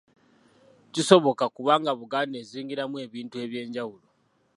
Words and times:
Kisoboka 0.93 1.45
kubanga 1.55 1.91
Buganda 1.99 2.35
ezingiramu 2.43 2.95
ebintu 3.05 3.35
eby'enjawulo. 3.45 4.07